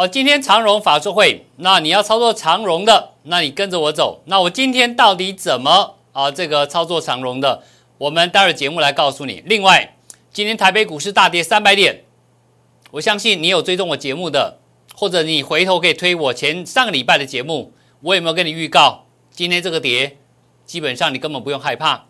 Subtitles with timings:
[0.00, 4.22] 哦，今天长荣法术会，那你要操作长荣的，那你跟着我走。
[4.24, 6.30] 那我今天到底怎么啊？
[6.30, 7.62] 这个操作长荣的，
[7.98, 9.42] 我们待会节目来告诉你。
[9.44, 9.94] 另外，
[10.32, 12.04] 今天台北股市大跌三百点，
[12.92, 14.56] 我相信你有追踪我节目的，
[14.94, 20.16] 或者你回头可以推我前上个礼拜的节目，我有没有跟你预告今天这个跌，
[20.64, 22.06] 基本上你根本不用害怕。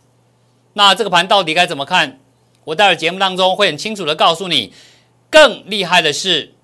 [0.75, 2.21] 那这个盘到底该怎么看？
[2.67, 4.73] 我待会节目当中会很清楚的告诉你。
[5.29, 6.55] 更厉害的是，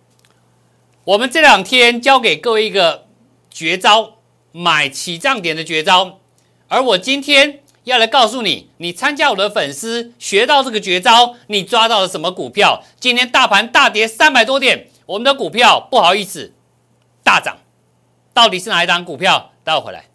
[1.06, 3.06] 我们这两天教给各位一个
[3.48, 4.16] 绝招，
[4.50, 6.18] 买起涨点的绝招。
[6.66, 12.82] 而我今天要来告诉你，你参加我的粉丝学到这个绝招，你抓到了什么股票？
[12.98, 16.52] 今天大盘大跌三百多点，我们的股票不好意思
[17.22, 17.58] 大涨，
[18.34, 19.52] 到底是哪一档股票？
[19.62, 20.06] 待会回来。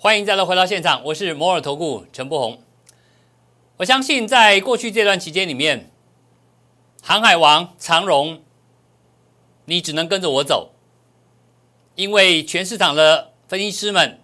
[0.00, 2.62] 欢迎再来回到现场，我是摩尔投顾陈柏宏。
[3.78, 5.90] 我相信在过去这段期间里面，
[7.02, 8.40] 航海王长荣，
[9.64, 10.70] 你只能跟着我走，
[11.96, 14.20] 因为全市场的分析师们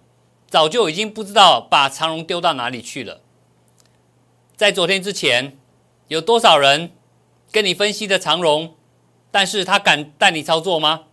[0.47, 3.19] 早就已经不知道把长荣丢到哪里去了。
[4.55, 5.57] 在昨天之前，
[6.07, 6.93] 有多少人
[7.51, 8.75] 跟你分析的长荣，
[9.29, 11.07] 但是他敢带你操作吗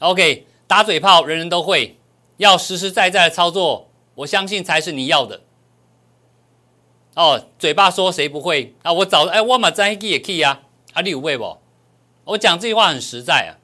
[0.00, 2.00] ？OK，打嘴炮人人都会。
[2.42, 5.42] 要实实在在的操作，我相信才是你要的。
[7.14, 8.92] 哦，嘴巴说谁不会啊？
[8.92, 11.58] 我早哎，我嘛在也可以啊，啊，你有会不？
[12.24, 13.62] 我讲这句话很实在啊，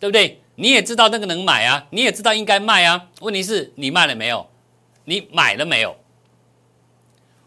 [0.00, 0.42] 对不对？
[0.56, 3.08] 你也知道那个能买啊，你也知道应该卖啊。
[3.20, 4.48] 问题是你卖了没有？
[5.04, 5.96] 你买了没有？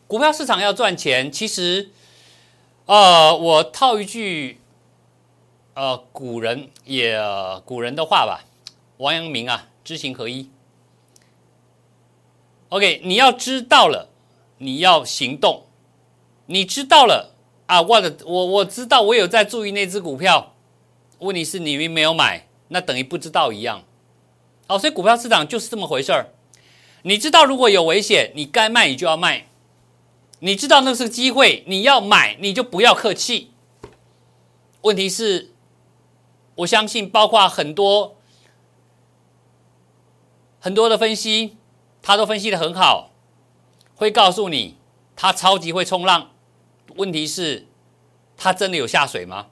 [0.08, 1.90] 股票市场要赚钱，其实，
[2.86, 4.62] 呃，我套一句，
[5.74, 7.20] 呃，古人也
[7.66, 8.46] 古人的话吧，
[8.98, 10.50] 王阳明啊，知行合一。
[12.70, 14.10] OK，你要知道了，
[14.60, 15.66] 你要行动。
[16.46, 17.36] 你知道了
[17.68, 17.82] 啊？
[17.82, 20.56] 我的，我我知道，我有在注意那只股票。
[21.20, 23.84] 问题是你们没有买，那等于不知道一样。
[24.68, 26.30] 好，所以股票市场就是这么回事儿。
[27.02, 29.48] 你知道如果有危险，你该卖你就要卖。
[30.40, 33.52] 你知道那是机会，你要买你就不要客气。
[34.82, 35.52] 问题是，
[36.56, 38.16] 我相信包括很多
[40.60, 41.58] 很多的分析。
[42.02, 43.12] 他都分析的很好，
[43.96, 44.78] 会告诉你
[45.16, 46.32] 他超级会冲浪。
[46.96, 47.68] 问题是，
[48.36, 49.48] 他真的有下水吗？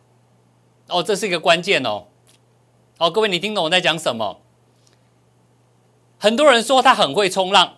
[0.88, 2.06] 哦，这是一个关键哦。
[2.98, 4.42] 哦，各位，你听懂我在讲什么？
[6.18, 7.76] 很多人说他很会冲浪，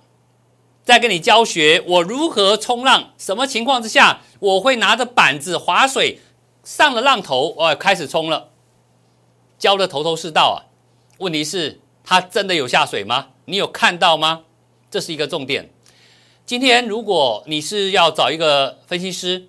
[0.84, 6.22] 在跟你教学我如何冲浪，什么情况之下我会拿着板子划水，
[6.64, 8.52] 上了浪头，哦，开始冲了，
[9.58, 10.72] 教的头头是道啊。
[11.18, 13.32] 问题是，他真的有下水吗？
[13.44, 14.44] 你有看到吗？
[14.90, 15.70] 这是一个重点。
[16.46, 19.48] 今天，如果你是要找一个分析师，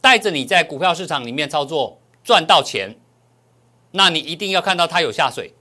[0.00, 2.96] 带着你在股票市场里面操作赚到钱，
[3.90, 5.54] 那你一定要看到他有下水。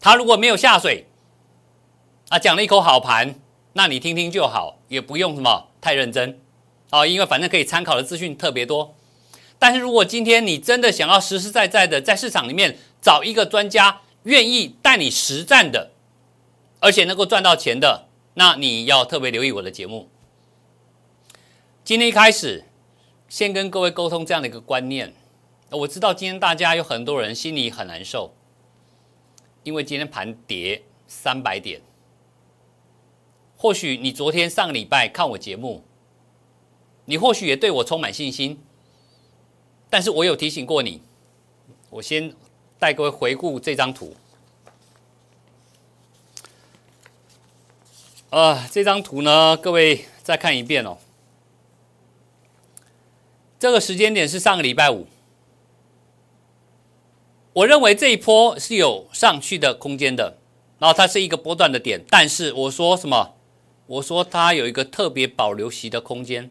[0.00, 1.08] 他如果没有下水，
[2.28, 3.34] 啊，讲了一口好盘，
[3.72, 6.40] 那你听听就好，也不用什么太认真
[6.90, 8.94] 啊，因为反正可以参考的资讯特别多。
[9.58, 15.90] 但是如果今天你真的想要实实在在的在市场里面找一个专家，愿意带你实战的。
[16.80, 20.08] 而且能够赚到钱的，那你要特别留意我的节目。
[21.84, 22.64] 今天一开始，
[23.28, 25.14] 先跟各位沟通这样的一个观念。
[25.70, 28.32] 我知道今天大家有很多人心里很难受，
[29.64, 31.80] 因为今天盘跌三百点。
[33.56, 35.82] 或许你昨天上个礼拜看我节目，
[37.06, 38.62] 你或许也对我充满信心，
[39.90, 41.02] 但是我有提醒过你。
[41.90, 42.32] 我先
[42.78, 44.14] 带各位回顾这张图。
[48.30, 50.98] 啊，这张图呢，各位再看一遍哦。
[53.58, 55.06] 这个时间点是上个礼拜五，
[57.54, 60.36] 我认为这一波是有上去的空间的，
[60.78, 63.34] 然后它是一个波段的点，但是我说什么？
[63.86, 66.50] 我说它有一个特别保留息的空间。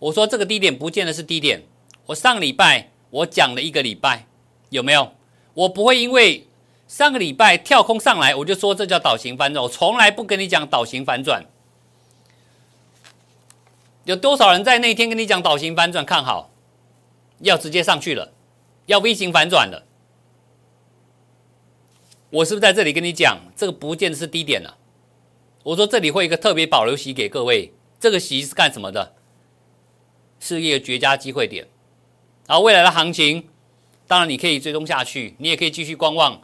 [0.00, 1.62] 我说这个低点不见得是低点。
[2.06, 4.26] 我上礼拜我讲了一个礼拜，
[4.70, 5.12] 有没有？
[5.54, 6.48] 我不会因为。
[6.90, 9.62] 上个礼拜跳空上来，我就说这叫倒型反转。
[9.62, 11.46] 我从来不跟你讲倒型反转。
[14.02, 16.50] 有多少人在那天跟你讲倒型反转看好，
[17.38, 18.32] 要直接上去了，
[18.86, 19.86] 要 V 型反转了？
[22.30, 24.76] 我是不是在这里跟你讲，这个不见得是低点了？
[25.62, 29.14] 我说这里会一个特别保留席给各位，这个席是干什么的？
[30.40, 31.68] 是一个绝佳机会点。
[32.48, 33.48] 然后未来的行情
[34.08, 36.42] 当然你可以追踪下去，你也可以继续观望。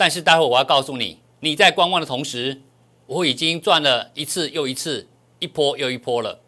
[0.00, 2.62] 但是待会我要告诉你，你在观望的同时，
[3.04, 5.06] 我已经赚了一次又一次，
[5.40, 6.40] 一波又一波了。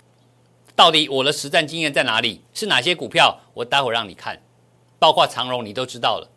[0.74, 2.40] 到底我的实战经验在哪里？
[2.54, 3.40] 是哪些股票？
[3.52, 4.42] 我待会让你看，
[4.98, 6.30] 包括长荣，你都知道了。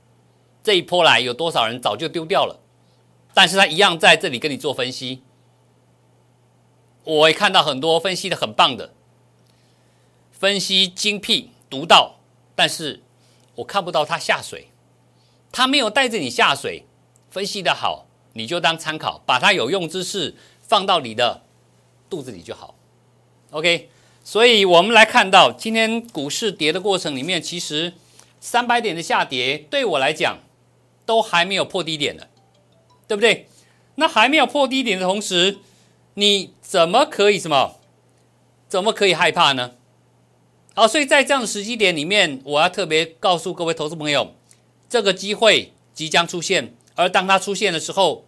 [0.62, 2.60] 这一波来有多少人早就丢掉了，
[3.34, 5.24] 但是他一样在这里跟你做分析。
[7.06, 8.94] 我也看到很多分析的很棒的，
[10.34, 12.18] 分析精辟独到，
[12.58, 13.02] 但是
[13.56, 14.68] 我看不到他下水，
[15.54, 16.86] 他没有带着你下水，
[17.36, 21.42] 分析的好，你就当参考，把它有用之事放到你的
[22.10, 22.76] 肚子里就好。
[23.52, 23.90] OK，
[24.24, 27.92] 所以我们来看到今天股市跌的过程里面，其实
[28.40, 30.40] 三百点的下跌对我来讲。
[31.06, 32.30] 都还没有破低点的，
[33.08, 33.48] 对不对？
[33.94, 35.60] 那还没有破低点的同时，
[36.16, 37.76] 你怎么可以什么？
[38.68, 39.74] 怎么可以害怕呢？
[40.74, 44.34] 好，所以在这样的时机点里面，我要特别告诉各位投资朋友，
[44.90, 48.26] 这个机会即将出现，而当它出现的时候，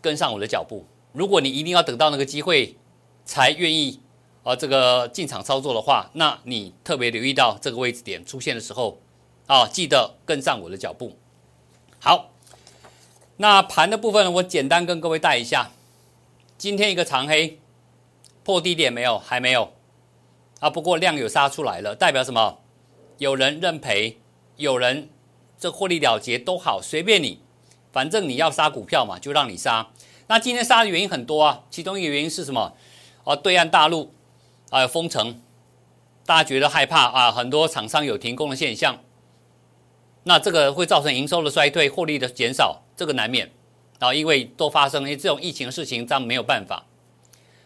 [0.00, 0.84] 跟上我的脚步。
[1.12, 2.76] 如果你一定要等到那个机会
[3.24, 4.00] 才愿意
[4.42, 9.00] 啊这个进场操作的话，那你特别留意到这个位置点出现的时候。
[9.48, 11.18] 啊，记得跟上我的脚步。
[11.98, 12.30] 好，
[13.36, 15.72] 那盘的部分我简单跟各位带一下。
[16.56, 17.58] 今天一个长黑，
[18.44, 19.18] 破低点没有？
[19.18, 19.72] 还没有。
[20.60, 22.60] 啊，不过量有杀出来了，代表什么？
[23.18, 24.20] 有人认赔，
[24.56, 25.10] 有人
[25.62, 27.38] 这获利了结都好，随便你，
[27.92, 29.90] 反正你要杀股票嘛，就让你杀。
[30.26, 32.74] 那今天杀的原因很多啊，其中一个原因是什么？
[33.22, 34.12] 啊，对岸大陆
[34.70, 35.40] 啊封城，
[36.26, 38.98] 大家觉得害怕啊，很多厂商有停工的现象。
[40.24, 43.52] 那这个会造成营收的衰退、获利的减少，这个难免
[44.00, 46.86] 啊，因为都发生，因为这种疫情的事情，咱们没有办法。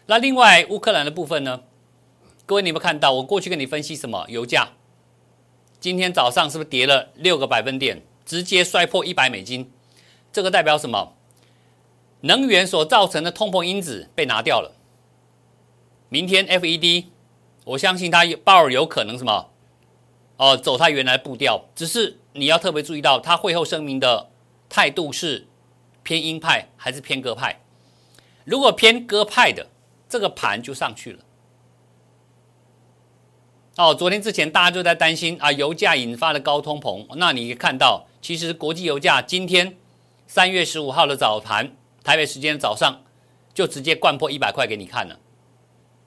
[0.05, 1.61] 那另外乌克兰的部分呢？
[2.45, 4.23] 各位，你们看到我过去跟你分析什么？
[4.29, 4.73] 油价
[5.87, 9.71] 今天早上是不是跌了六个百分点，直接摔破一百美金？
[10.33, 11.13] 这个代表什么？
[12.19, 14.75] 能源所造成的通膨因子被拿掉了。
[16.09, 17.05] 明天 FED，
[17.63, 19.49] 我相信它鲍尔有可能什么？
[20.35, 22.19] 哦，走他原来步调，只是。
[22.33, 24.29] 你要特别注意到，他会后声明的
[24.67, 25.47] 态度是
[26.03, 27.61] 偏鹰派还是偏鸽派？
[28.43, 29.67] 如果偏鸽派的，
[30.09, 31.23] 这个盘就上去了。
[33.77, 37.05] 哦，昨天之前大家就在担心啊，油价引发的高通膨。
[37.15, 39.77] 那你看到，其实国际油价今天
[40.25, 43.01] 三月十五号的早盘，台北时间早上
[43.53, 45.19] 就直接灌破一百块给你看了。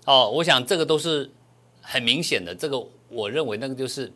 [0.05, 1.31] 哦，我想这个都是
[1.81, 4.12] 很明显的，这个我认为那个就是。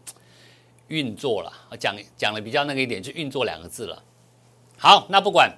[0.89, 1.51] 运作了，
[1.81, 4.03] 讲讲的比较那个一点，就运作两个字了。
[4.77, 5.57] 好，那不管，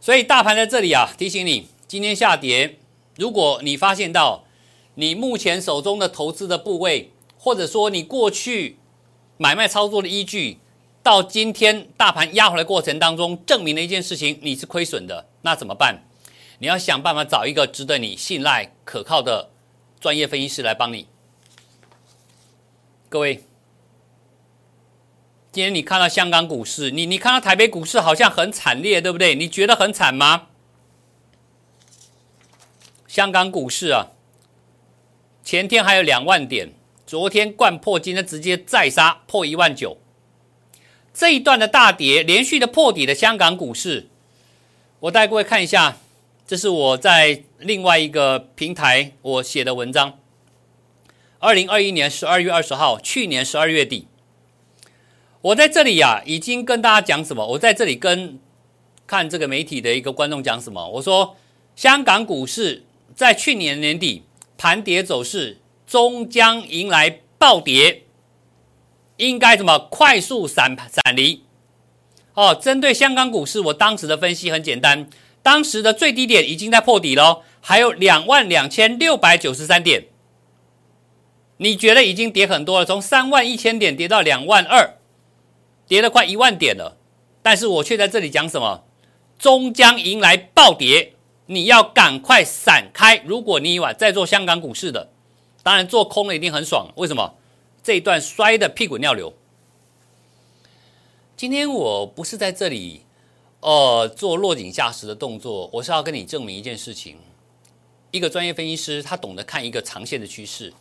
[0.00, 2.78] 所以大盘在这里啊，提醒你，今天下跌，
[3.16, 4.44] 如果你发现到
[4.94, 7.11] 你目前手中的投资的部位，
[7.44, 8.78] 或者说你过去
[9.36, 10.60] 买卖操作的依据，
[11.02, 16.04] 到今天大盘压回来过程当中，证明了一件事情，你是亏损的，那怎么办？
[16.60, 19.50] 你要想办法找一个值得你信赖、可靠的
[19.98, 21.08] 专业分析师来帮你。
[23.08, 23.42] 各位。
[25.50, 29.34] 今天你看到香港股市，你你看到台北股市好像很惨烈，对不对？
[29.34, 30.46] 你觉得很惨吗？
[33.08, 34.06] 香港股市啊，
[35.42, 36.72] 前天还有两万点，
[37.12, 39.98] 昨天灌破，今天直接再杀破一万九。
[41.12, 44.08] 这一段的大跌，连续的破底的香港股市，
[44.98, 45.98] 我带各位看一下，
[46.46, 50.18] 这是我在另外一个平台我写的文章。
[51.38, 54.08] 二零二一年十二月二十号，去年十二月底。
[55.42, 57.46] 我在这里呀，已经跟大家讲什么？
[57.46, 58.38] 我在这里跟
[59.06, 60.88] 看这个媒体的一个观众讲什么？
[60.88, 61.36] 我说，
[61.76, 64.22] 香港股市在去年年底
[64.56, 65.58] 盘跌走势，
[65.92, 68.04] 终将迎来暴跌，
[69.18, 71.44] 应该怎么快速闪闪离？
[72.32, 75.06] 哦，针对香港股市，我当时的分析很简单，
[75.42, 80.06] 当时的最低点已经在破底了，还有两万两千六百九十三点，
[81.58, 82.86] 你觉得已经跌很多了？
[82.86, 84.94] 从三万一千点跌到两万二。
[85.86, 86.96] 跌了快一万点了，
[87.42, 88.84] 但是我却在这里讲什么？
[89.38, 91.12] 终将迎来暴跌，
[91.44, 93.20] 你要赶快闪开。
[93.26, 95.11] 如果你晚在做香港股市的，
[95.62, 96.90] 当然做空了一定很爽。
[96.96, 97.34] 为什么？
[97.82, 99.32] 这一段摔的屁滚尿流。
[101.36, 103.02] 今天我不是在这里，
[103.60, 107.18] 呃，做落井下石的动作，我是要跟你证明一件事情：
[108.12, 110.72] 一个专业分析师，他懂得看一个长线的趋势。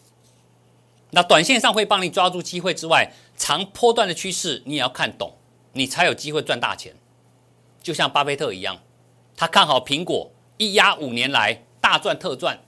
[1.10, 5.36] 那短线上会帮你抓住机会之外，长波段的趋势你也要看懂，
[5.74, 6.96] 你才有机会赚大钱。
[7.82, 8.80] 就像巴菲特一样，
[9.36, 12.62] 他看好苹果，一压五年来大赚特赚，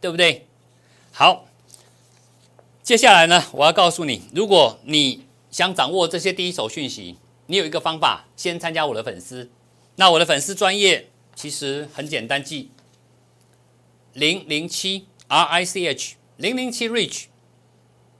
[0.00, 0.48] 对不对？
[1.12, 1.46] 好，
[2.82, 9.50] 接下来呢，我要告诉你，如果你想掌握这些第一手讯息，你有一个方法，先参加我的粉丝。
[9.96, 12.70] 那我的粉丝专业其实很简单记，
[14.14, 17.24] 零零七 R I C H 零零七 Rich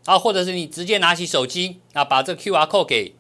[0.04, 3.14] 啊，或者是你直接拿起手机啊，把这 Q R code 给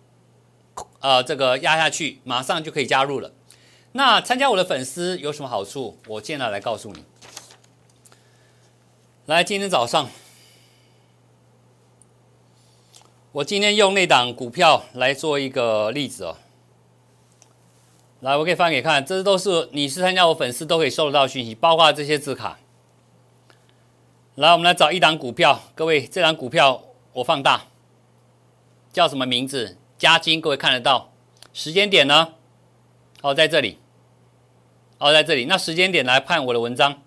[0.98, 3.32] 呃这个压下去，马上就可以加入了。
[3.92, 5.96] 那参加我的粉丝有什么好处？
[6.08, 7.04] 我现在来告诉你。
[9.30, 10.10] 来，今天早上。
[13.30, 16.36] 我今天用那档股票来做一个例子哦。
[18.18, 22.58] 来，我可以翻给看，这都是你是参加我粉丝都可以收得到讯息，包括这些字卡。
[24.34, 26.82] 来，我们来找一档股票，各位，这档股票
[27.12, 27.66] 我放大，
[28.92, 29.78] 叫什么名字？
[29.96, 31.12] 加金，各位看得到？
[31.52, 32.34] 时间点呢？
[33.22, 33.78] 哦，在这里。
[34.98, 35.44] 哦，在这里。
[35.44, 37.00] 那时间点来看我的文章。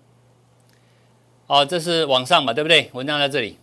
[1.46, 2.90] 哦，这是网上嘛，对不对？
[2.92, 3.58] 文章在这里。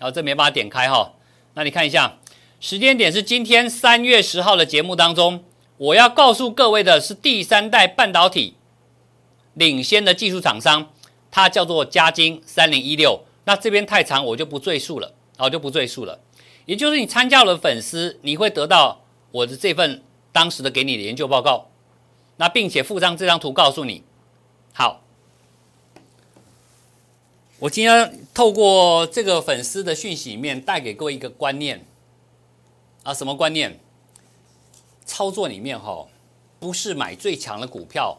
[0.00, 1.14] 哦，这没办法点开哈。
[1.54, 2.18] 那你看一下，
[2.60, 5.42] 时间点是今天三月十号的节目当中，
[5.76, 8.56] 我要告诉各位的是第三代半导体
[9.54, 10.90] 领先的技术厂商，
[11.30, 13.24] 它叫做嘉金三零一六。
[13.44, 16.20] 那这边太长，我就不赘述了，哦，就不赘述了。
[16.66, 19.00] 也就是你参加了粉丝，你会得到
[19.30, 21.70] 我的这份当时的给你的研究报告，
[22.36, 24.04] 那并且附上这张图，告诉你，
[24.74, 25.02] 好。
[27.60, 31.84] 我今天透过这个粉丝的讯息里面，带给各位一个观念
[33.02, 33.80] 啊，什么观念？
[35.04, 36.06] 操作里面哈，
[36.60, 38.16] 不是买最强的股票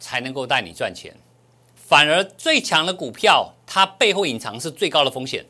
[0.00, 1.14] 才能够带你赚钱，
[1.76, 5.46] 反而最强的股票，它背后隐藏是最高的风险。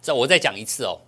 [0.00, 1.00] 这我再讲一次哦，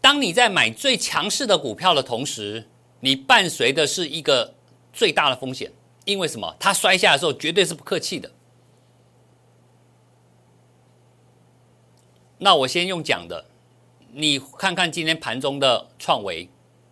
[0.00, 2.66] 当你在买最强势的股票的同时，
[2.98, 4.54] 你伴随的是一个
[4.92, 5.70] 最大的风险。
[6.06, 6.56] 因为什么？
[6.58, 8.30] 它摔下的时候绝对是不客气的。
[12.38, 13.46] 那我先用讲的，
[14.12, 16.48] 你看看今天盘中的创维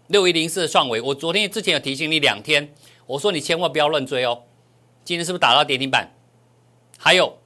[0.09, 2.75] 六一零四的创维，我昨天之前有提醒你两天，
[3.06, 4.42] 我说你千万不要乱追哦。
[5.04, 6.12] 今天是不是打到跌停板？
[6.99, 7.38] 还有，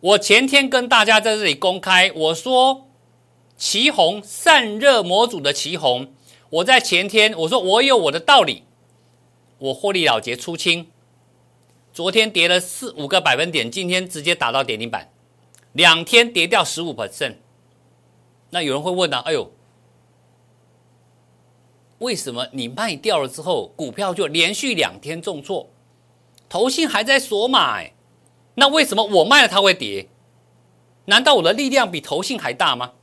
[0.00, 2.88] 我前天跟大家在这里公开，我说
[3.56, 6.12] 旗红散热模组的旗红，
[6.50, 8.64] 我在前天我说我有我的道理。
[9.62, 10.90] 我获利了结出清，
[11.92, 15.12] 昨天跌了四五个百分点，今天直接打到跌停板，
[15.72, 17.36] 两天跌掉十五 percent。
[18.50, 19.20] 那有人会问呢？
[19.20, 19.52] 哎呦，
[21.98, 25.70] 为什么你卖掉了之后，股票就连续两天重挫？
[26.48, 27.92] 投信还在锁买，
[28.56, 30.08] 那为什么我卖了它会跌？
[31.04, 32.94] 难道我的力量比投信还大吗？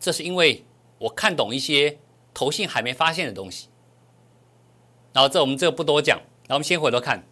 [0.00, 0.64] 这是因为
[0.96, 1.98] 我看懂一些
[2.32, 3.68] 投信还没发现的东西。
[5.12, 7.24] 然后这我们这个不多讲，然后我们先回头看，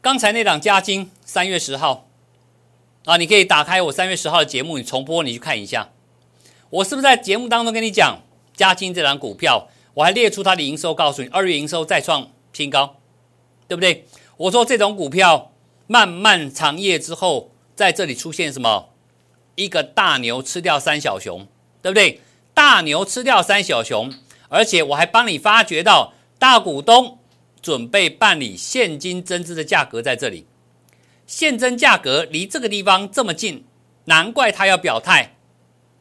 [0.00, 2.08] 刚才那档加金三月十号
[3.04, 5.90] 啊，你可以打开我三月十号的节目，你重播你去看一下，
[6.70, 8.22] 我是不是在节目当中跟你讲
[8.54, 12.96] 加金这档股票，我还列出它的营收，告诉你二月营收再创新高，
[13.68, 14.04] 对不对？
[14.36, 15.52] 我说这种股票
[15.86, 18.90] 漫漫长夜之后，在这里出现什么？
[19.54, 21.46] 一个大牛吃掉三小熊，
[21.80, 22.20] 对不对？
[22.52, 24.12] 大牛吃掉三小熊，
[24.48, 26.14] 而且我还帮你发掘到。
[26.38, 27.18] 大股东
[27.60, 30.46] 准备办理现金增资的价格在这里，
[31.26, 33.64] 现增价格离这个地方这么近，
[34.04, 35.36] 难怪他要表态，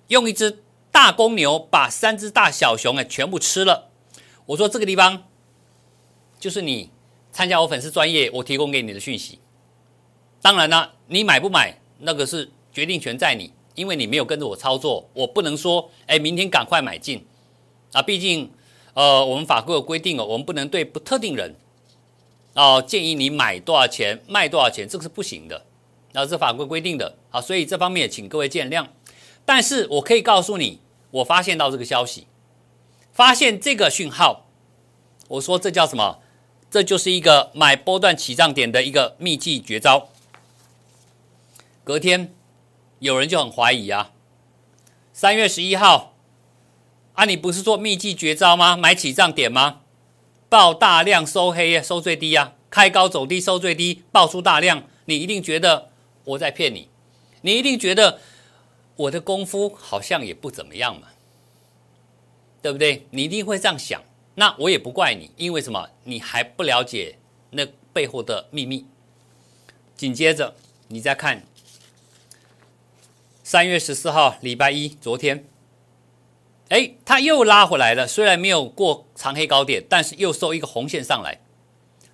[0.09, 3.89] 用一只大公牛把三只大小熊哎全部吃了。
[4.45, 5.23] 我说这个地方
[6.39, 6.91] 就是你
[7.31, 9.39] 参加我粉丝专业，我提供给你的讯息。
[10.39, 17.25] 当然了，你买不买那个是决定权在你，因为你没有跟着我操作，我不能说哎明天赶快买进
[17.93, 18.51] 啊，毕竟。
[18.97, 21.53] 呃，我们法规有规定哦，我们不能对不特定人，
[22.55, 25.67] 哦，建议你买多少钱卖多少钱，这个是不行的，
[26.13, 28.87] 那是法规规定的，好，所以这方面请各位见谅。
[29.45, 32.25] 但是我可以告诉你，我发现到这个消息，
[33.13, 34.47] 发现这个讯号，
[35.27, 36.17] 我说这叫什么？
[36.71, 40.09] 这就是一个买波段起涨点的一个秘籍绝招。
[41.83, 42.33] 隔天
[42.97, 44.11] 有人就很怀疑啊，
[45.13, 46.15] 三月十一号。
[47.17, 48.77] 啊，你不是做秘籍绝招吗？
[48.77, 49.81] 买起涨点吗？
[50.49, 55.89] 爆大量收黑呀收最低呀，开高走低收最低，爆出大量，你一定觉得
[56.25, 56.89] 我在骗你，
[57.41, 58.19] 你一定觉得
[58.95, 61.07] 我的功夫好像也不怎么样嘛，
[62.61, 63.07] 对不对？
[63.09, 63.99] 你一定会这样想。
[64.35, 65.89] 那我也不怪你，因为什么？
[66.03, 67.17] 你还不了解
[67.49, 68.85] 那背后的秘密。
[69.95, 70.53] 紧接着
[70.89, 71.41] 你再看
[73.43, 75.43] 三月十四号礼拜一，昨天。
[76.69, 81.39] 哎，它又拉回来了，虽然没有过长黑高点，但是又收一个红线上来。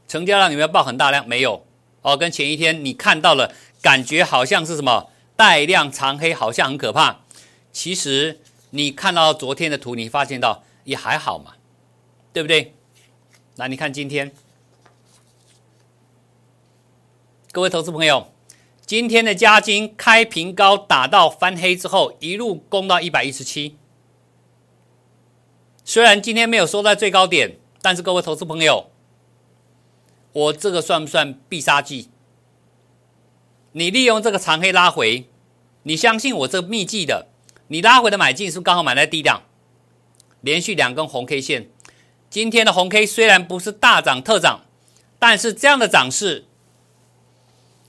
[0.07, 1.27] 成交量有没有爆很大量？
[1.27, 1.65] 没有
[2.01, 7.21] 哦，跟前一天你看到了，感觉好像是什么带量长黑好像很可怕，
[7.71, 11.53] 其实你看到昨天的图，你发现到也还好嘛，
[12.31, 12.75] 对不对？
[13.55, 14.31] 那，你看今天，
[17.51, 18.31] 各位投资朋友，
[18.85, 23.77] 今天的加金开平高打到翻黑之后，一路攻到一百一十七。
[25.85, 28.89] 虽然今天没有收在最高点，但是各位投资朋友，
[30.31, 32.09] 我这个算不算必杀技？
[33.73, 35.27] 你利用这个长黑拉回，
[35.83, 37.27] 你相信我这个秘技的，
[37.67, 39.43] 你拉回的买进是不是刚好买在低档？
[40.39, 41.69] 连续两根红 K 线，
[42.29, 44.61] 今天的红 K 虽然不是大涨特涨，
[45.19, 46.45] 但是这样的涨势，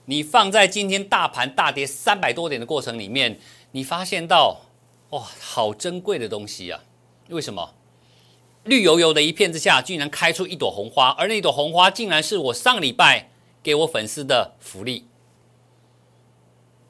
[0.05, 3.39] 你放在今天大盘大跌三百多点的过程里面，
[3.71, 4.61] 你发现到
[5.11, 6.83] 哇，好珍贵的东西啊！
[7.29, 7.73] 为什么？
[8.65, 13.29] 绿油油的一片之下，竟然开出一朵红花，而那朵红花竟然是我上礼拜
[13.61, 15.05] 给我粉丝的福利。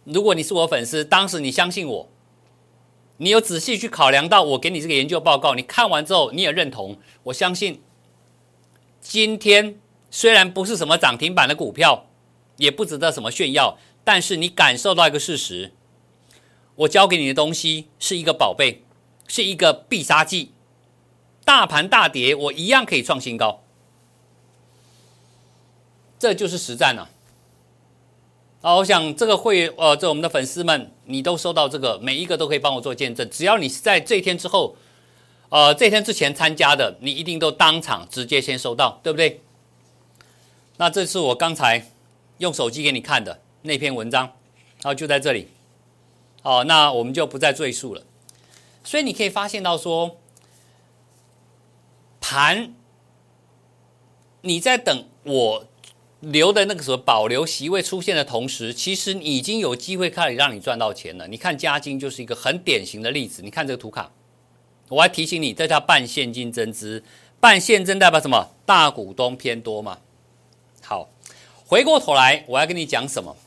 [0.05, 2.09] 如果你是我粉丝，当时你相信我，
[3.17, 7.81] 你有仔细去考量到我给你这个研究报告，你看完之后你也认同，我相信
[9.01, 9.77] 今天
[10.09, 12.05] 虽然不是什么涨停板的股票，
[12.55, 15.73] 也不值得什么炫耀，但是你感受到一个事实，
[16.75, 18.83] 我教给你的东西是一个宝贝，
[19.27, 20.54] 是一个必杀技。
[21.45, 23.61] 大盘大跌，我一样可以创新高，
[26.17, 27.07] 这就是实战了。
[28.61, 33.29] 好，我想这个会呃，这我们的粉丝们，你都收到这个，每一个都可以帮我做见证。
[33.29, 34.75] 只要你是在这一天之后，
[35.49, 39.41] 呃，这天之前参加的，你一定都当场直接先收到，对不对？
[40.77, 41.91] 那这是我刚才
[42.39, 44.33] 用手机给你看的那篇文章，
[44.81, 45.49] 好，就在这里。
[46.41, 48.01] 好，那我们就不再赘述了。
[48.83, 50.17] 所以你可以发现到说。
[52.27, 52.73] 盘，
[54.41, 55.67] 你在等我
[56.21, 61.27] 留的那个什么保留席位出现的同时，其实已经有机会开始让你赚到钱了。
[61.27, 63.43] 你看嘉金就是一个很典型的例子。
[63.43, 64.11] 你看这个图卡，
[64.89, 67.03] 我还提醒你，这叫半现金增资，
[67.39, 68.49] 半现增代表什么？
[68.65, 69.99] 大股东偏多嘛。
[70.81, 71.07] 好，
[71.67, 73.37] 回过头来，我要跟你讲什么？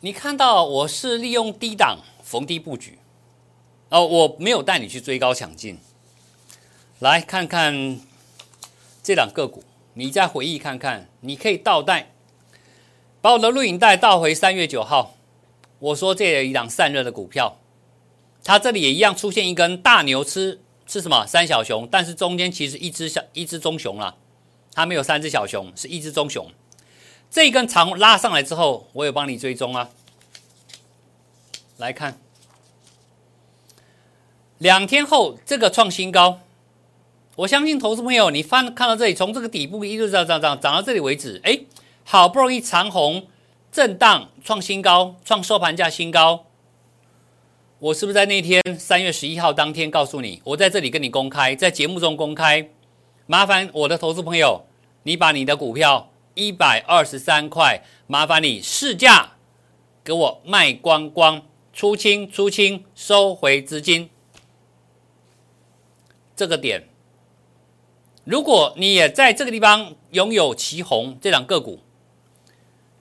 [0.00, 2.98] 你看到我是利用低档逢低布局，
[3.90, 5.78] 哦，我没有带你去追高抢进。
[7.00, 8.00] 来看看
[9.04, 9.62] 这两个股，
[9.94, 12.10] 你再回忆看看，你可以倒带，
[13.20, 15.14] 把我的录影带倒回三月九号，
[15.78, 17.60] 我说这有一档散热的股票，
[18.42, 24.16] 它这里也一样出现一根大牛吃吃什么三小熊，但是中间其实一只小一只棕熊了，
[24.74, 26.50] 它没有三只小熊，是一只棕熊。
[27.30, 29.90] 这一根长拉上来之后，我有帮你追踪啊，
[31.76, 32.18] 来看
[34.58, 36.40] 两天后这个创新高。
[37.38, 41.60] 我相信投资朋友，你翻看到这里，从这个底部一路涨涨涨涨到这里为止，哎，
[42.02, 43.28] 好不容易长红
[43.70, 46.46] 震荡创新高，创收盘价新高。
[47.78, 52.70] 我是不是在那天三月十一号当天告诉你，我在这里跟你公开，在节目中公开，
[53.26, 54.64] 麻烦我的投资朋友，
[55.04, 59.34] 你把你的股票一百二十三块，麻烦你市价
[60.02, 64.10] 给我卖光光，出清出清，收回资金，
[66.34, 66.88] 这个点。
[68.28, 71.80] 如果你也在这个地方拥有旗红这两个股，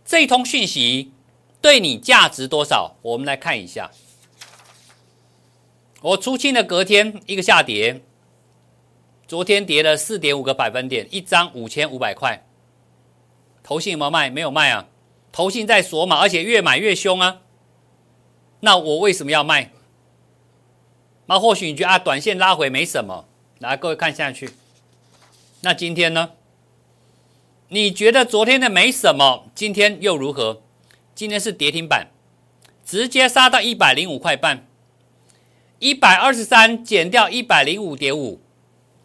[0.06, 1.12] 这一通讯息
[1.60, 2.96] 对你价值多少？
[3.02, 3.92] 我们来看一下。
[6.02, 8.02] 我出清的隔天一个下跌，
[9.28, 12.48] 昨天跌了四点五个百分点，一张五千五百块。
[13.62, 14.30] 投信有没有卖？
[14.30, 14.88] 没有卖啊。
[15.34, 17.42] 投信在锁码，而且越买越凶啊。
[18.62, 19.74] 那我为什么要卖？
[21.26, 23.28] 那或许你觉得啊，短线拉回没什么。
[23.60, 24.50] 来，各位看下去。
[25.62, 26.34] 那今天呢？
[27.70, 30.62] 你觉得昨天的没什么，今天又如何？
[31.16, 32.08] 今天是跌停板，
[32.86, 34.68] 直接杀到一百零五块半，
[35.80, 38.40] 一百二十三减掉一百零五点五，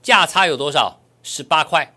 [0.02, 1.00] 价差有多少？
[1.22, 1.94] 十八块，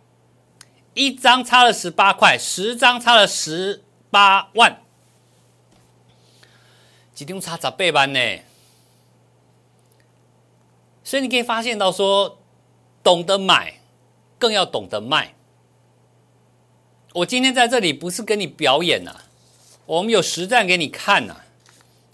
[0.93, 4.81] 一张差了十八块，十张差了十八万，
[7.13, 8.19] 几张差十倍万呢？
[11.03, 12.39] 所以你可以发现到说，
[13.03, 13.81] 懂得买。
[14.37, 15.33] 更要懂得卖。
[17.13, 19.15] 我今天在这里不是跟你表演呐，
[19.85, 21.37] 我们有实战给你看呐。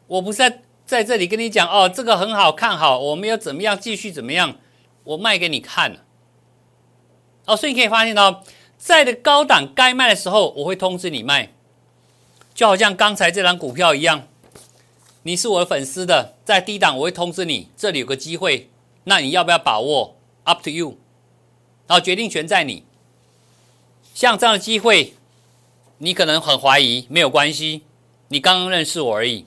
[0.07, 4.57] 我不是在在这里跟你讲哦，这个很好看好，我们要怎么样继续怎么样，
[5.05, 5.97] 我卖给你看
[7.45, 8.43] 哦，所以你可以发现到，
[8.77, 11.53] 在的高档该卖的时候，我会通知你卖，
[12.53, 14.27] 就好像刚才这张股票一样，
[15.23, 18.69] 你是我的粉丝的，在低档我会通知你，这里有个机会，
[19.05, 20.97] 那你要不要把握？Up to you。
[21.91, 22.85] 然后决定权在你，
[24.13, 25.13] 像这样的机会，
[25.97, 27.81] 你可能很怀疑，没有关系，
[28.29, 29.45] 你刚刚认识我而已。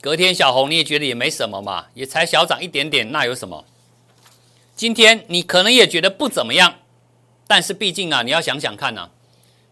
[0.00, 3.64] 隔天小红你也觉得也没什么嘛，也才小涨一点点，那有什么？
[4.74, 6.78] 今天你可能也觉得不怎么样，
[7.46, 9.10] 但是毕竟啊，你要想想看呐，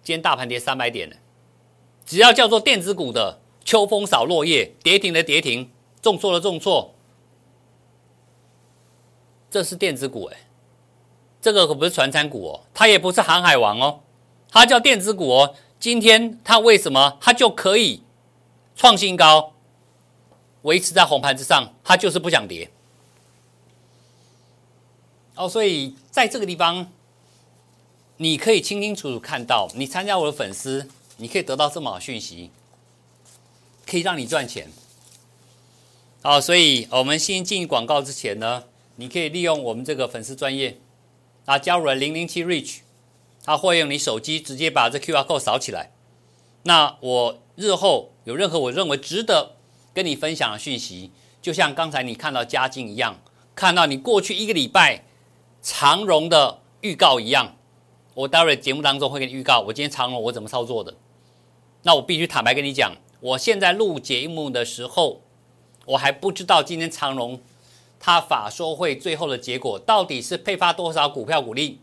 [0.04, 1.16] 今天大盘跌三百点呢，
[2.06, 5.68] 只要叫做电子股的，秋风扫落叶，跌停的跌停，
[6.00, 6.94] 重挫的重挫，
[9.50, 10.36] 这是电子股哎，
[11.40, 14.00] 这个可不是传产股哦，它也不是航海王哦，
[14.50, 15.54] 它叫电子股哦。
[15.80, 18.02] 今天它为什么它就可以
[18.74, 19.52] 创新高？
[20.62, 22.68] 维持在红盘之上，它就是不想跌。
[25.36, 26.90] 哦，所以在这个地方，
[28.16, 32.50] 你可以清清楚楚看到，你参加我的粉丝，你可以得到这么好讯息，
[33.86, 34.68] 可以让你赚钱。
[36.20, 38.64] 好，所以我们先进广告之前呢，
[38.96, 40.76] 你可以利用我们这个粉丝专业，
[41.48, 42.80] 啊，加入了零零七 Reach，
[43.42, 45.92] 它会用你手机直接把这 QR code 扫起来。
[46.64, 49.54] 那我日后有任何我认为值得。
[49.94, 51.10] 跟你分享的讯息，
[51.42, 53.18] 就像刚才你看到嘉靖一样，
[53.56, 55.02] 看到你过去一个礼拜
[55.60, 57.56] 长荣的预告一样。
[58.14, 60.94] 我待会节目当中会给你预告，我今天长荣我怎么操作的。
[61.82, 65.22] 那我必须坦白跟你讲，我现在录节目的时候，
[65.86, 67.40] 我还不知道今天长荣
[68.00, 71.80] 他法说会最后的结果到底是配发多少股票股利。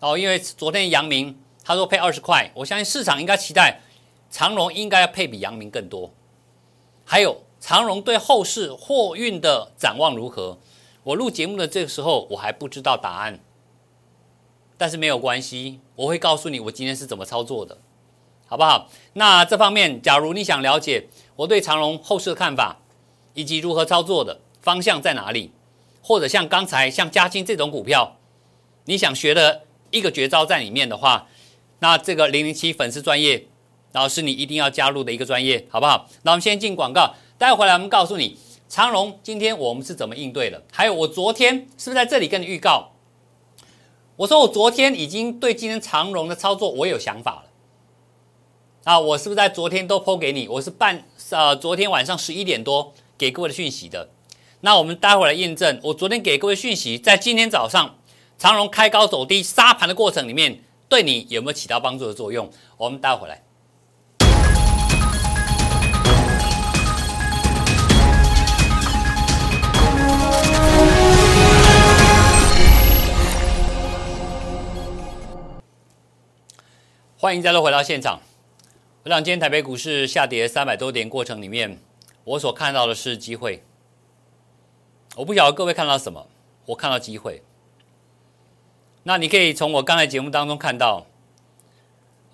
[0.00, 3.80] 哦，因为昨天阳明他说配二十块，我相信市场应该期待
[4.30, 6.10] 长荣应该要配比阳明更多。
[7.04, 10.58] 还有长荣对后市货运的展望如何？
[11.02, 13.40] 我录节目的这个时候，我还不知道答案，
[14.76, 17.78] 但是没有关系，我会告诉你我今天是怎么操作的，
[18.46, 18.88] 好不好？
[19.14, 22.78] 那这方面，假如你想了解我对长荣后市的看法，
[23.34, 25.52] 以及如何操作的方向在哪里，
[26.02, 28.16] 或者像刚才像嘉兴这种股票，
[28.84, 31.28] 你想学的一个绝招在里面的话，
[31.80, 33.46] 那这个零零七粉丝专业。
[33.92, 36.08] 然后是你一定要加入的一个专业，好不好？
[36.22, 40.62] 那我们先进广告，待会回来我们告诉你长荣今天我们是怎么应对的。
[40.70, 42.92] 还有我昨天是不是在这里跟你预告？
[44.14, 47.44] 我说我昨天已经对今天长荣的操作我有想法了。
[48.84, 50.46] 啊，我是不是在昨天都抛给你？
[50.46, 54.08] 我是半呃昨天晚上十一点多给各位的讯息的。
[54.62, 57.96] 那我们待会来验证，我昨天给各位讯息，在今天早上
[58.36, 62.50] 长荣开高走低杀盘的过程里面，对你有没有起到帮助的作用？
[62.76, 63.42] 我们待会来。
[77.16, 78.20] 欢迎再度回到现场。
[79.04, 81.78] 我想今天台北股市下跌三百多点过程里面，
[82.24, 83.62] 我所看到的是机会。
[85.20, 86.26] 我不晓得各位看到什么，
[86.64, 87.42] 我看到机会。
[89.02, 91.06] 那你可以从我刚才节目当中看到，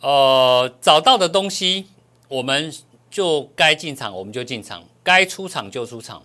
[0.01, 1.89] 呃，找到的东西，
[2.29, 2.73] 我们
[3.11, 6.23] 就该进场我们就进场，该出场就出场。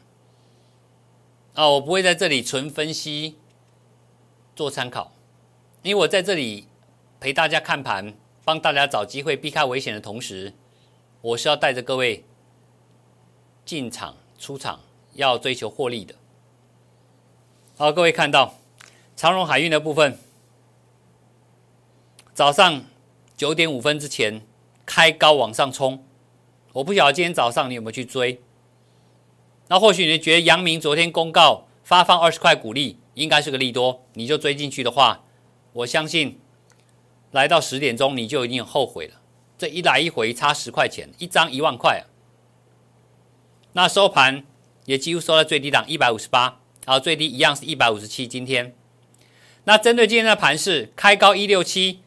[1.55, 3.37] 啊，我不会在这里纯分析
[4.55, 5.11] 做参考，
[5.81, 6.67] 因为我在这里
[7.19, 8.13] 陪大家看盘。
[8.43, 10.53] 帮大家找机会避开危险的同时，
[11.21, 12.25] 我是要带着各位
[13.63, 14.79] 进场出场，
[15.13, 16.15] 要追求获利的。
[17.81, 18.59] 好，各位看到
[19.15, 20.19] 长荣海运的部分，
[22.31, 22.83] 早上
[23.35, 24.45] 九点五分之前
[24.85, 26.05] 开高往上冲，
[26.73, 28.39] 我不晓得今天早上你有没有去追。
[29.69, 35.23] 那或许你觉得阳明昨天公告发放二十块股利，应该是个利多，你就追进去的话，
[35.73, 36.39] 我相信。
[37.31, 39.15] 来到十点钟，你就已经后悔了。
[39.57, 42.05] 这一来一回差十块钱，一张一万块啊。
[43.73, 44.45] 那收盘
[44.85, 48.27] 也几乎收在最低档一百五十八，然后最低一样是一百五十七。
[48.27, 48.75] 今天，
[49.63, 52.01] 那针对今天的盘势，开高一六七，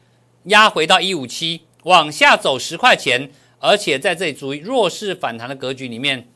[0.45, 6.29] 压回到一五七，往下走十块钱，而且在这里处于弱势反弹的格局里面。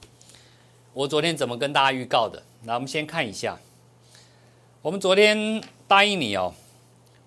[0.94, 2.42] 我昨天怎么跟大家预告的？
[2.64, 3.60] 那我们先看一下，
[4.82, 6.54] 我们昨天答应你哦。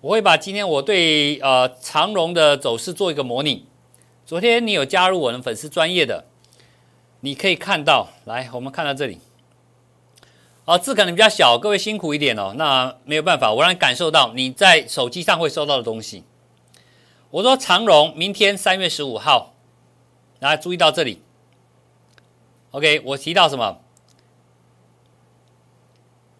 [0.02, 3.66] 我会把今天我对呃长荣的走势做一个模拟。
[4.26, 6.26] 昨天你有加入我的粉丝专业的，
[7.20, 9.18] 你可以看到，来，我们看到这里，
[10.72, 12.54] 啊，字可能比较小，各位辛苦一点哦。
[12.56, 16.24] 那没有办法，我让你感受到你在手机上会收到的东西。
[17.30, 19.52] 我说长荣明天三月十五号，
[20.38, 21.20] 来注意到这里。
[22.70, 23.80] OK，我提到什么？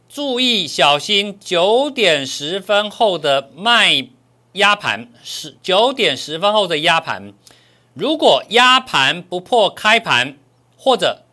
[0.08, 4.08] 注意小心，九点十分后的卖
[4.52, 7.34] 压盘十九点十分后的压盘。
[7.92, 10.38] 如果压盘不破开盘，
[10.78, 11.24] 或者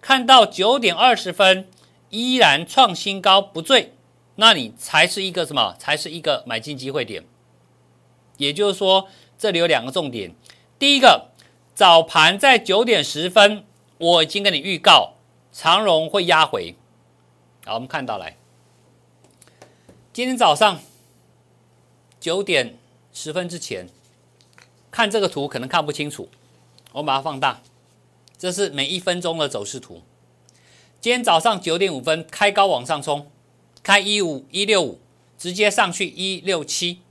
[0.00, 1.68] 看到九点二十分
[2.14, 3.92] 依然创新高不坠，
[4.36, 5.74] 那你才是一个什么？
[5.80, 7.24] 才是一个买进机会点。
[8.36, 10.32] 也就是说，这里有两个重点：
[10.78, 11.32] 第一个，
[11.74, 13.64] 早盘在九点十分，
[13.98, 15.14] 我已经跟你预告，
[15.52, 16.76] 长荣会压回。
[17.64, 18.36] 好，我们看到来，
[20.12, 20.80] 今天早上
[22.20, 22.78] 九点
[23.12, 23.88] 十分之前，
[24.90, 26.28] 看这个图可能看不清楚，
[26.92, 27.60] 我把它放大，
[28.38, 30.02] 这是每一分钟的走势图。
[31.04, 33.30] 今天早上九点五分开高往上冲，
[33.82, 35.00] 开一五一六五，
[35.36, 37.02] 直接上去一六七，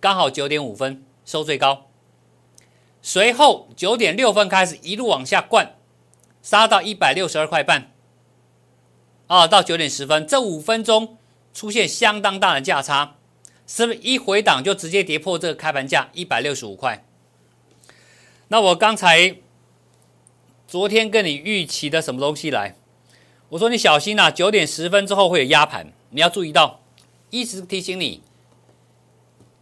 [0.00, 1.90] 刚好九点五分收最高。
[3.02, 5.74] 随后九点六分开始一路往下灌，
[6.40, 7.92] 杀到一百六十二块半。
[9.26, 11.18] 啊，到九点十分这五分钟
[11.52, 13.18] 出现相当大的价差，
[13.66, 17.04] 是不是一回档就直接跌破这个开盘价一百六十五块？
[18.48, 19.36] 那我刚才
[20.66, 22.76] 昨天跟你预期的什么东西来？
[23.50, 26.80] 我说你小心呐，九点十分之后会有压盘，你要注意到，
[27.30, 28.22] 一直提醒你，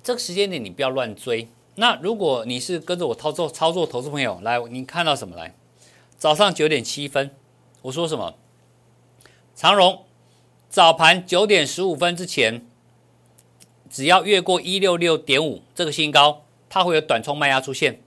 [0.03, 1.49] 这个时间点你不要乱追。
[1.75, 5.55] 那如果你是跟着我操作操作，投资朋友来，你看到什么来？
[6.16, 7.31] 早上九点七分，
[7.83, 8.35] 我说什么？
[9.55, 10.05] 长荣
[10.71, 12.64] 早盘九点十五分之前，
[13.90, 18.01] 只要越过一六六点五这个新高，它会有短冲卖压出现。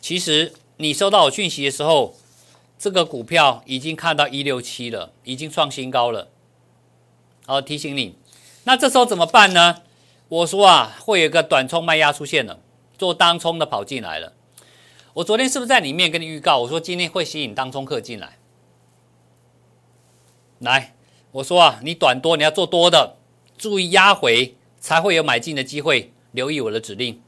[0.00, 2.16] 其实你收到讯息的时候。
[2.78, 6.28] 这个股票已经看到一六七了，已经创新高了。
[7.44, 8.16] 好，提醒你，
[8.64, 9.82] 那这时候怎么办呢？
[10.28, 12.60] 我说啊，会有一个短冲卖压出现了，
[12.96, 14.34] 做当冲的跑进来了。
[15.14, 16.58] 我昨天是不是在里面跟你预告？
[16.58, 18.38] 我说今天会吸引当冲客进来。
[20.60, 20.94] 来，
[21.32, 23.16] 我说啊，你短多你要做多的，
[23.56, 27.20] 注意压回才会有买进的机会，留意我的指令。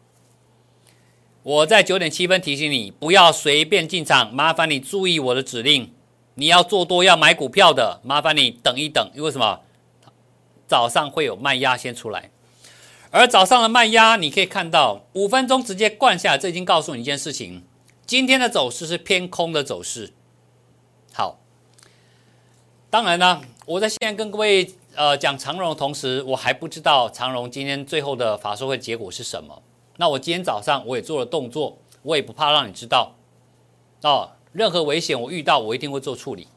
[1.43, 5.93] 我在九点七分提醒你，不要随便进场，麻烦你注意我的指令。
[6.35, 9.61] 你要做多要买股票的，麻烦你等一等，因为什么？
[10.67, 12.31] 早上会有卖压先出来，
[13.11, 17.65] 而早上的卖压你可以看到，五分钟直接灌下，这已经告诉你一件事情：
[18.07, 20.13] 今天的走势是偏空的走势。
[21.13, 21.41] 好，
[22.89, 29.63] 当然呢，我在现在跟各位呃讲长荣的同时，我还不知道长荣今天最后的法说会结果是什么。
[30.01, 33.17] 那我今天早上我也做了动作，我也不怕让你知道，
[34.01, 36.49] 哦，任何危险我遇到我一定会做处理，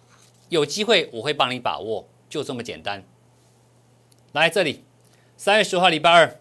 [0.47, 3.03] 有机会我会帮你把握，就这么简单。
[4.31, 4.85] 来这里，
[5.35, 6.39] 三月十号礼拜二，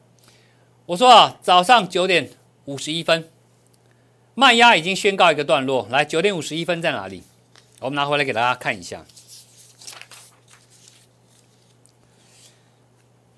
[0.87, 2.31] 我说啊，早上九点
[2.67, 3.29] 五十一分，
[4.37, 5.89] 卖压已经宣告一个段落。
[5.91, 7.25] 来，九点五十一分在哪里？
[7.81, 9.05] 我们拿回来给大家看一下。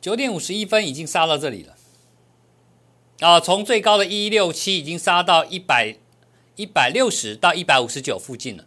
[0.02, 1.74] 九点五十一分已经杀到这里了。
[3.20, 5.96] 啊，从最高的一六七已经杀到一百
[6.56, 8.64] 一百六十到一百五十九附近了。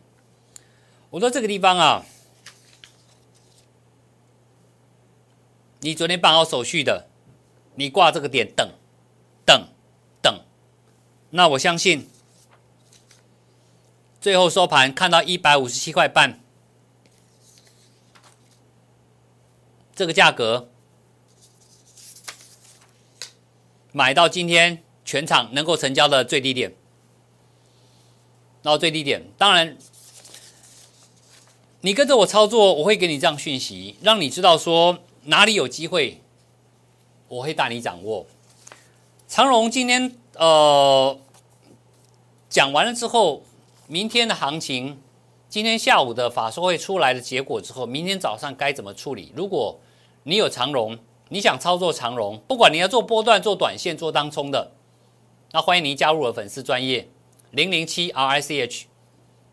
[1.09, 2.05] 我说这个地方啊，
[5.81, 7.07] 你昨天办好手续的，
[7.75, 8.71] 你挂这个点等
[9.45, 9.67] 等
[10.21, 10.41] 等，
[11.31, 12.09] 那我相信
[14.21, 16.39] 最后收盘看到一百五十七块半
[19.93, 20.69] 这个价格。
[23.97, 26.71] 买到今天全场能够成交的最低点，
[28.61, 29.75] 然后最低点，当然，
[31.81, 36.21] 你跟着我操作，我会给你这样讯息，让你知道说哪里有机会，
[37.27, 38.27] 我会带你掌握。
[39.27, 41.17] 长荣今天呃
[42.47, 43.41] 讲完了之后，
[43.87, 45.01] 明天的行情，
[45.49, 49.33] 今天下午的法说会出来的结果之后，明天早上该怎么处理？
[49.35, 49.79] 如果
[50.21, 50.99] 你有长荣。
[51.29, 54.71] 你想操作长荣，不管你要做波段、做短线、做当冲的，
[55.51, 57.09] 那欢迎你加入我的粉丝专业
[57.51, 58.85] 零零七 R I C H。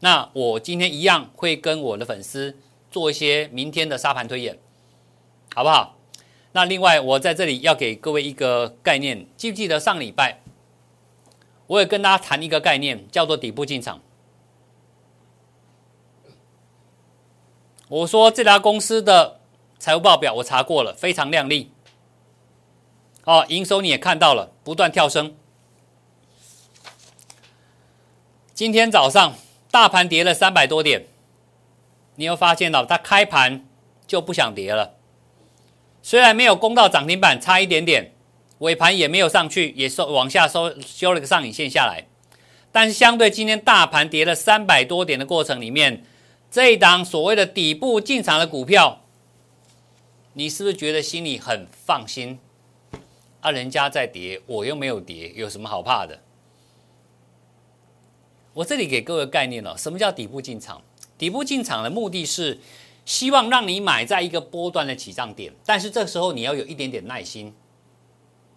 [0.01, 2.57] 那我今天一样会跟我的粉丝
[2.91, 4.59] 做一些明天的沙盘推演，
[5.53, 5.97] 好不好？
[6.53, 10.43] 那另外我在这里要给各位一个概念，记不记得上礼拜
[11.67, 14.01] 我也跟大家谈一个概念，叫做底部进场。
[17.89, 19.41] 我说这家公司的。
[19.85, 21.70] 财务报表我查过了，非常亮丽。
[23.25, 25.37] 哦，营收你也看到了，不断跳升。
[28.55, 29.35] 今天早上
[29.70, 31.05] 大盘跌了三百多点，
[32.14, 33.66] 你又发现到它开盘
[34.07, 34.94] 就不想跌了。
[36.03, 38.14] 虽然没有攻到涨停板，差一点点，
[38.61, 42.07] 尾盘也没有上去，也收往下收，修了个上影线下来。
[42.73, 46.07] 但是相对今天大盘跌了三百多点的过程里面，
[46.51, 49.03] 这一档所谓的底部进场的股票。
[50.35, 52.38] 你是不是觉得心里很放心？
[53.40, 56.20] 啊，人家在跌，我又没有跌，有什么好怕的？
[58.53, 60.83] 我这里给各位概念了，什么叫底部进场？
[61.16, 62.59] 底部进场的目的是
[63.05, 67.55] 希望让你买在一个波段的起涨点，但是这时候你要有一点点耐心。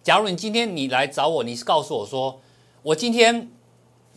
[0.02, 2.40] 假如你今天你来找我，你告诉我说，
[2.82, 3.50] 我今天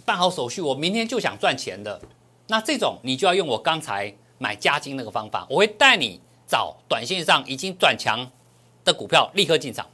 [0.03, 2.01] 办好手续，我明天就想赚钱的，
[2.47, 6.21] 那这种你就要用我刚才买加金那个方法，我会带你
[6.51, 8.29] 找短线上已经转强
[8.83, 9.87] 的股票，立刻进场。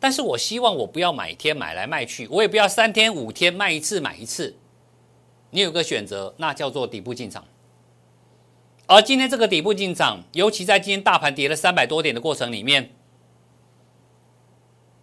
[0.00, 4.56] 但是我希望我不要买天买来卖去，我也不要三天五天卖一次买一次。
[5.50, 7.44] 你有个选择，那叫做底部进场。
[8.88, 12.90] 而今天这个底部进场，尤其在今天大盘跌了三百多点的过程里面，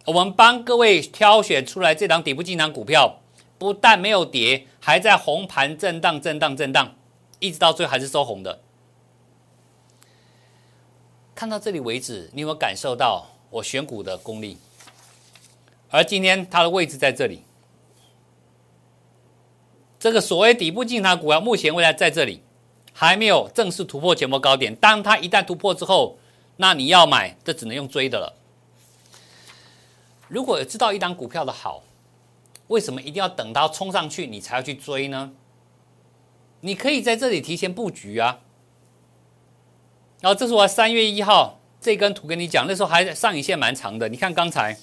[0.04, 3.20] 我们帮各位挑选出来这档底部进场股票，
[3.56, 6.94] 不但没有跌，还在红盘震荡、震荡、震荡，
[7.38, 8.60] 一直到最后还是收红的。
[11.44, 14.56] 看到这里为止，你有没有感受到我选股的功力？
[15.90, 17.42] 而今天它的位置在这里，
[19.98, 22.42] 这个所谓底部进场股票，目前未来在这里
[22.94, 24.74] 还没有正式突破前波高点。
[24.74, 26.18] 当它一旦突破之后，
[26.56, 28.32] 那你要买，这只能用追的了。
[30.28, 31.82] 如果知道一档股票的好，
[32.68, 35.32] 为什么一定要等到冲上去你才要去追呢？
[36.62, 38.40] 你可以在这里提前布局啊。
[40.20, 44.76] 然后这是我三月一号这根图跟你讲，那时候还上影线蛮长的，你看刚才。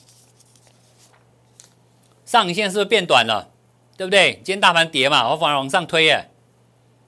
[2.25, 3.49] 上影线是不是变短了？
[3.97, 4.35] 对不对？
[4.35, 6.29] 今天大盘跌嘛，我反而往上推耶。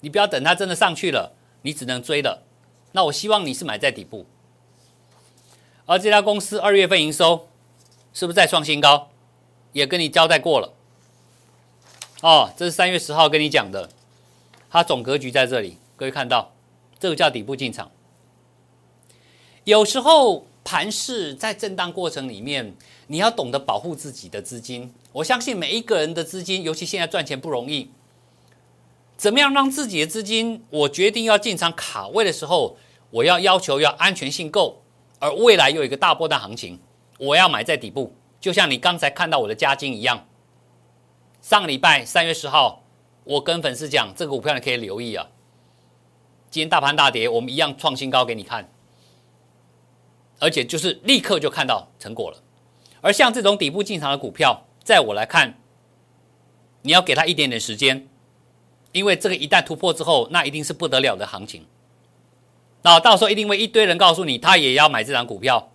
[0.02, 2.44] 你不要等它真的上去了，你只能追了。
[2.92, 4.26] 那我希望你是买在底部。
[5.86, 7.48] 而这家公司二月份营收
[8.14, 9.10] 是不是再创新高？
[9.72, 10.74] 也跟你交代过了。
[12.22, 13.90] 哦，这是三月十号跟你讲的，
[14.70, 16.52] 它总格局在这里，各位看到，
[17.00, 17.90] 这个叫底部进场。
[19.66, 22.76] 有时候盘势在震荡过程里面。
[23.08, 24.92] 你要懂得保护自己的资金。
[25.12, 27.92] 我相信每一个人的资金，尤其现在赚钱不容易。
[29.18, 30.64] 怎么样让自己的资金？
[30.70, 32.78] 我决定要进场卡位的时候，
[33.12, 34.82] 我要要求要安全性够，
[35.20, 36.80] 而未来又有一个大波段行情，
[37.20, 38.16] 我要买在底部。
[38.40, 40.26] 就像你刚才看到我的加金一样。
[41.42, 42.84] 上个礼拜三月十号，
[43.26, 45.28] 我跟粉丝讲，这个股票你可以留意啊。
[46.50, 48.72] 今天大盘大跌，我们一样创新高给你看，
[50.44, 52.38] 而且就是立刻就看到成果了。
[53.00, 55.58] 而像这种底部进场的股票，在我来看，
[56.82, 58.10] 你要给他一点点时间，
[58.92, 61.66] 因为这个一旦突破之后，那一定是不得了的行情。
[62.82, 65.72] 那到时候一定会一堆人告诉你，他也要买这张股票。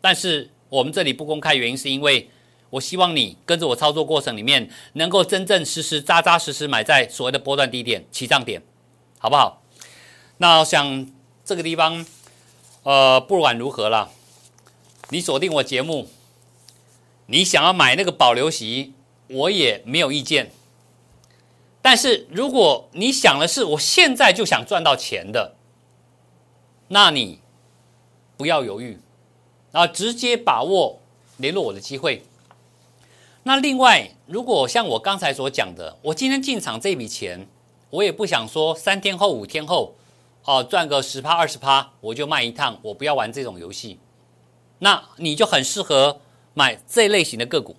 [0.00, 2.30] 但是我们这里不公开，原因是因为
[2.70, 8.62] 我希望你跟着我操作过程里面，能够真正实实扎扎实实买在所谓的波段低点起涨点，
[9.18, 9.62] 好不好？
[10.38, 11.06] 那我想
[11.44, 12.04] 这个地方，
[12.86, 14.12] 呃，不管如何了，
[15.08, 16.06] 你锁定我节目。
[17.26, 18.92] 你想要买那个保留席，
[19.26, 20.52] 我也没有意见。
[21.82, 25.56] 但是如果你想的是我现在就想赚到钱的，
[26.86, 27.40] 那你
[28.36, 29.00] 不要犹豫，
[29.72, 31.00] 啊，直接把握
[31.38, 32.22] 联络我的机会。
[33.42, 37.48] 那另外，如果像我刚才所讲的，我今天进场这笔钱，
[37.90, 39.96] 我也不想说三天后、五天后，
[40.46, 43.98] 哦，赚个十趴、二十趴，我就卖一趟，我不要玩这种游戏。
[44.78, 46.22] 那你就很适合。
[46.58, 47.76] 买这类型的个股，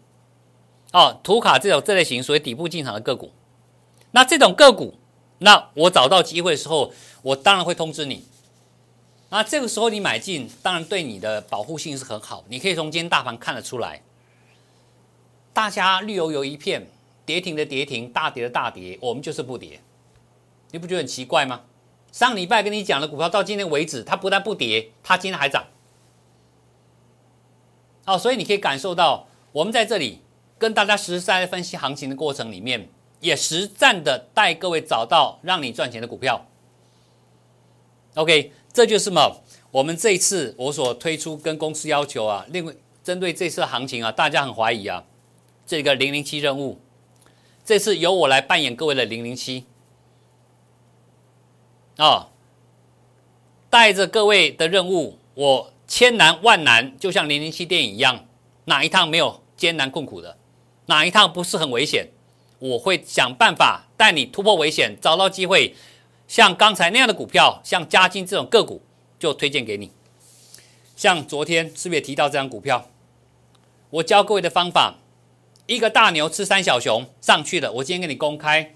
[0.93, 3.32] 哦，图卡这种这类型属于底部进场的个股，
[4.12, 4.93] 那这种个股，
[5.39, 8.27] 那我找到机会的时候，我当然会通知你。
[9.30, 12.45] 那这个时候你买进，当然对你的保护性是很好。
[12.49, 14.03] 你可以从今天大盘看得出来，
[15.53, 16.88] 大家绿油油一片，
[17.25, 19.82] 跌停的跌停，大跌的大跌，我们就是不跌，
[20.69, 21.62] 你不觉得很奇怪吗？
[22.17, 25.67] 上礼拜跟你讲的股票到今天为止，它不但不跌，它今天还涨。
[28.08, 30.21] 哦，所以你可以感受到，我们在这里
[30.58, 36.47] 跟大家实实在在分析行情的过程里面，也实战的带各位找到让你赚钱的股票。
[38.15, 39.38] OK，这就是嘛？
[39.69, 45.03] 我们这一次我所推出跟公司要求啊，另外针对这次行情啊，大家很怀疑啊，
[45.67, 46.82] 这个零零七任务，
[47.63, 49.65] 这次由我来扮演各位的零零七，
[51.97, 52.29] 啊，
[53.69, 55.73] 带着各位的任务，我。
[55.89, 58.25] 千难万难，就像零零七电影一样，
[58.65, 60.37] 哪一趟没有艰难困苦的？
[60.87, 62.10] 哪一趟不是很危险？
[62.60, 65.77] 我会想办法带你突破危险，找到机会。
[66.27, 68.81] 像刚才那样的股票，像嘉金这种个股，
[69.17, 69.93] 就推荐给你。
[70.98, 72.89] 像昨天是不是也提到这张股票？
[73.89, 74.95] 我教各位的方法，
[75.67, 77.71] 一个大牛吃三小熊上去了。
[77.71, 78.75] 我今天给你公开，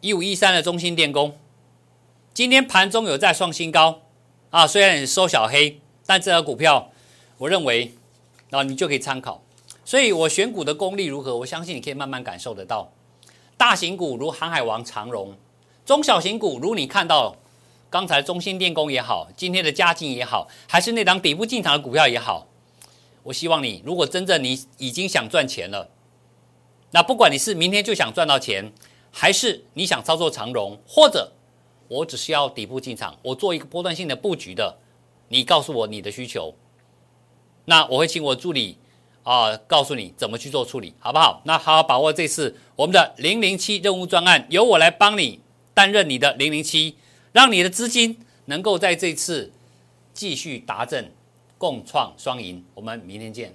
[0.00, 1.36] 一五一三的中心电工。
[2.32, 4.00] 今天盘中有在创新高
[4.48, 6.90] 啊，虽然收小黑，但这个股票
[7.36, 7.92] 我认为
[8.50, 9.42] 啊，你就可以参考。
[9.84, 11.36] 所以我选股的功力如何？
[11.36, 12.90] 我相信你可以慢慢感受得到。
[13.58, 15.34] 大型股如航海王、长荣，
[15.84, 17.36] 中小型股如你看到
[17.90, 22.46] 刚才中心电工也好，今天的嘉进也好，还是那档底部进场的股票也好，
[23.24, 25.90] 我希望你，如果真正你已经想赚钱了，
[26.92, 28.72] 那不管你是明天就想赚到钱，
[29.10, 31.32] 还是你想操作长荣，或者
[31.88, 34.78] 我只是要底部进场，我做一个波段性的布局的，
[35.28, 36.54] 你告诉我你的需求，
[37.64, 38.78] 那我会请我助理
[39.22, 41.42] 啊告诉你怎么去做处理，好不好？
[41.44, 45.40] 那好好把握这次我们的零零七任务专案，由我来帮你
[45.74, 46.96] 担任你的零零七，
[47.32, 49.52] 让你的资金能够在这次
[50.14, 51.12] 继续达阵。
[51.60, 53.54] 共创双赢，我们明天见。